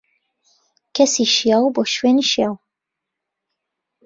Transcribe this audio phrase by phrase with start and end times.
[0.95, 2.55] کەسی شیاو، بۆ شوێنی شیاو.